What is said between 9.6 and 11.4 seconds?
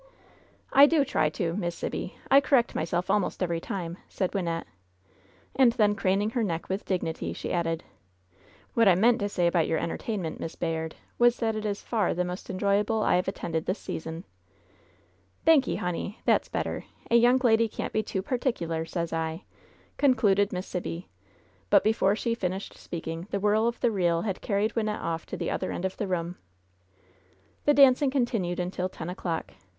your entertainment, Miss Bayard, was